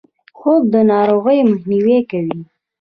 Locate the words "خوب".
0.39-0.61